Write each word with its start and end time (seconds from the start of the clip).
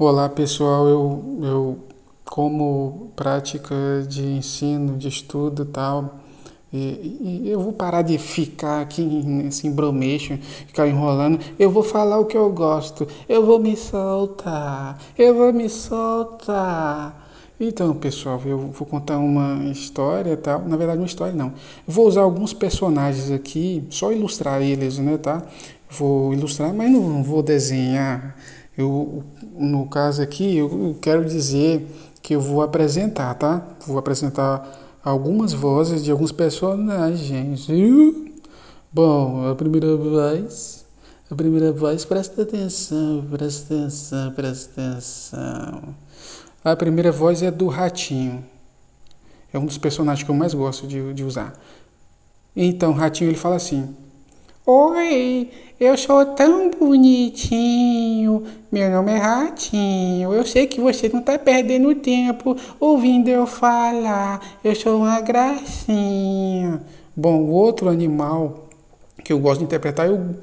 Olá 0.00 0.28
pessoal, 0.28 0.86
eu, 0.86 1.38
eu 1.42 1.78
como 2.24 3.10
prática 3.16 3.74
de 4.08 4.24
ensino, 4.24 4.96
de 4.96 5.08
estudo 5.08 5.64
tal, 5.64 6.20
e, 6.72 7.42
e 7.44 7.50
eu 7.50 7.58
vou 7.58 7.72
parar 7.72 8.02
de 8.02 8.16
ficar 8.16 8.80
aqui 8.80 9.02
nesse 9.02 9.66
embromeixo, 9.66 10.38
ficar 10.68 10.86
enrolando. 10.86 11.40
Eu 11.58 11.68
vou 11.72 11.82
falar 11.82 12.20
o 12.20 12.26
que 12.26 12.36
eu 12.36 12.48
gosto, 12.52 13.08
eu 13.28 13.44
vou 13.44 13.58
me 13.58 13.76
soltar, 13.76 15.00
eu 15.18 15.34
vou 15.34 15.52
me 15.52 15.68
soltar. 15.68 17.28
Então, 17.58 17.92
pessoal, 17.92 18.40
eu 18.46 18.56
vou 18.56 18.86
contar 18.86 19.18
uma 19.18 19.64
história, 19.68 20.36
tal. 20.36 20.60
Na 20.60 20.76
verdade, 20.76 21.00
uma 21.00 21.06
história 21.06 21.34
não. 21.34 21.52
Vou 21.84 22.06
usar 22.06 22.20
alguns 22.20 22.52
personagens 22.54 23.32
aqui, 23.32 23.84
só 23.90 24.12
ilustrar 24.12 24.62
eles, 24.62 24.96
né, 24.96 25.18
tá? 25.18 25.42
Vou 25.90 26.32
ilustrar, 26.32 26.72
mas 26.72 26.88
não 26.88 27.20
vou 27.20 27.42
desenhar 27.42 28.36
eu, 28.78 29.24
no 29.56 29.88
caso 29.88 30.22
aqui, 30.22 30.56
eu 30.56 30.96
quero 31.02 31.24
dizer 31.24 31.84
que 32.22 32.36
eu 32.36 32.40
vou 32.40 32.62
apresentar, 32.62 33.34
tá? 33.34 33.66
Vou 33.84 33.98
apresentar 33.98 35.00
algumas 35.02 35.52
vozes 35.52 36.04
de 36.04 36.12
alguns 36.12 36.30
personagens. 36.30 37.66
Bom, 38.92 39.50
a 39.50 39.54
primeira 39.56 39.96
voz, 39.96 40.86
a 41.28 41.34
primeira 41.34 41.72
voz, 41.72 42.04
presta 42.04 42.42
atenção, 42.42 43.26
presta 43.28 43.74
atenção, 43.74 44.32
presta 44.32 44.80
atenção. 44.80 45.94
A 46.62 46.76
primeira 46.76 47.10
voz 47.10 47.42
é 47.42 47.50
do 47.50 47.66
Ratinho. 47.66 48.44
É 49.52 49.58
um 49.58 49.66
dos 49.66 49.76
personagens 49.76 50.24
que 50.24 50.30
eu 50.30 50.36
mais 50.36 50.54
gosto 50.54 50.86
de, 50.86 51.12
de 51.14 51.24
usar. 51.24 51.52
Então, 52.54 52.92
o 52.92 52.94
Ratinho 52.94 53.28
ele 53.28 53.36
fala 53.36 53.56
assim: 53.56 53.92
Oi, 54.70 55.48
eu 55.80 55.96
sou 55.96 56.26
tão 56.34 56.70
bonitinho. 56.70 58.44
Meu 58.70 58.90
nome 58.90 59.12
é 59.12 59.16
Ratinho. 59.16 60.34
Eu 60.34 60.44
sei 60.44 60.66
que 60.66 60.78
você 60.78 61.08
não 61.08 61.20
está 61.20 61.38
perdendo 61.38 61.94
tempo 61.94 62.54
ouvindo 62.78 63.28
eu 63.28 63.46
falar. 63.46 64.58
Eu 64.62 64.74
sou 64.74 64.98
uma 64.98 65.22
gracinha. 65.22 66.82
Bom, 67.16 67.44
o 67.44 67.48
outro 67.48 67.88
animal 67.88 68.68
que 69.24 69.32
eu 69.32 69.38
gosto 69.38 69.60
de 69.60 69.64
interpretar 69.64 70.06
é 70.06 70.10
o, 70.10 70.36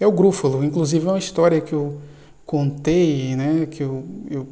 é 0.00 0.06
o 0.06 0.12
grúfalo. 0.12 0.64
Inclusive 0.64 1.06
é 1.06 1.10
uma 1.10 1.18
história 1.18 1.60
que 1.60 1.74
eu 1.74 2.00
contei, 2.46 3.36
né? 3.36 3.68
Que 3.70 3.82
eu, 3.82 4.04
eu, 4.30 4.48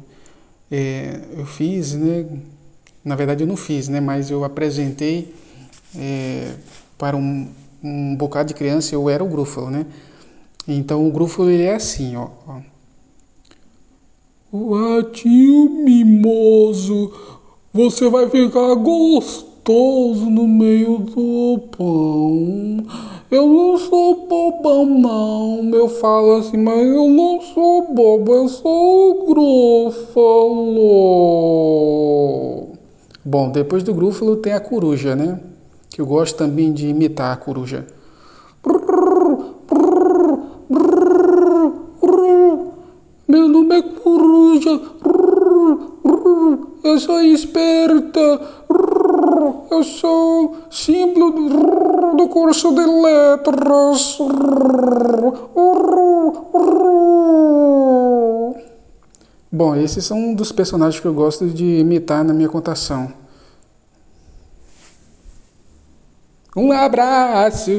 é, 0.69 1.19
eu 1.35 1.47
fiz, 1.47 1.95
né? 1.95 2.27
Na 3.03 3.15
verdade 3.15 3.43
eu 3.43 3.47
não 3.47 3.57
fiz, 3.57 3.87
né? 3.89 3.99
Mas 3.99 4.29
eu 4.29 4.43
apresentei 4.43 5.33
é, 5.97 6.53
para 6.95 7.17
um 7.17 7.47
um 7.85 8.15
bocado 8.15 8.47
de 8.47 8.55
criança 8.55 8.95
eu 8.95 9.07
era 9.09 9.23
o 9.23 9.27
grúfalo, 9.27 9.69
né? 9.69 9.85
Então 10.67 11.07
o 11.07 11.11
grúfalo 11.11 11.51
ele 11.51 11.63
é 11.63 11.75
assim, 11.75 12.15
ó. 12.15 12.29
O 14.51 14.73
ratinho 14.73 15.69
mimoso, 15.83 17.11
você 17.71 18.09
vai 18.09 18.27
ficar 18.29 18.73
gostoso 18.75 20.29
no 20.29 20.47
meio 20.47 20.97
do 20.99 21.59
pão. 21.77 22.77
Eu 23.29 23.47
não 23.47 23.77
sou 23.77 24.27
bobão, 24.27 24.85
não. 24.85 25.69
Eu 25.71 25.87
falo 25.89 26.37
assim, 26.37 26.57
mas 26.57 26.87
eu 26.87 27.07
não 27.09 27.41
sou 27.41 27.93
bobo, 27.93 28.33
eu 28.33 28.47
sou 28.47 29.11
o 29.11 29.25
grúfalo. 29.27 30.15
Bom, 33.23 33.51
depois 33.51 33.83
do 33.83 33.93
grúfalo 33.93 34.37
tem 34.37 34.53
a 34.53 34.59
coruja, 34.59 35.15
né? 35.15 35.39
Que 35.95 36.01
eu 36.01 36.05
gosto 36.05 36.35
também 36.35 36.73
de 36.73 36.89
imitar 36.89 37.31
a 37.31 37.37
coruja. 37.37 37.87
Meu 43.25 43.47
nome 43.47 43.77
é 43.77 43.81
Coruja. 43.81 44.81
Eu 46.83 46.99
sou 46.99 47.21
esperta. 47.21 48.41
Eu 49.71 49.83
sou 49.85 50.57
símbolo 50.69 51.31
do 52.17 52.27
curso 52.27 52.73
de 52.73 52.85
letras. 52.85 54.17
Bom, 59.49 59.75
esses 59.77 60.03
são 60.03 60.17
um 60.17 60.35
dos 60.35 60.51
personagens 60.51 60.99
que 60.99 61.07
eu 61.07 61.13
gosto 61.13 61.47
de 61.47 61.79
imitar 61.79 62.21
na 62.25 62.33
minha 62.33 62.49
contação. 62.49 63.13
Um 66.55 66.71
abraço. 66.71 67.71